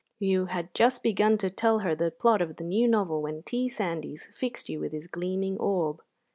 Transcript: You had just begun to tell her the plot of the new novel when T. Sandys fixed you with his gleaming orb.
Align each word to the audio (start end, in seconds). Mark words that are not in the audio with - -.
You 0.17 0.47
had 0.47 0.73
just 0.73 1.03
begun 1.03 1.37
to 1.37 1.51
tell 1.51 1.77
her 1.85 1.93
the 1.93 2.09
plot 2.09 2.41
of 2.41 2.55
the 2.55 2.63
new 2.63 2.87
novel 2.87 3.21
when 3.21 3.43
T. 3.43 3.69
Sandys 3.69 4.29
fixed 4.33 4.67
you 4.67 4.79
with 4.79 4.93
his 4.93 5.05
gleaming 5.05 5.59
orb. 5.59 6.01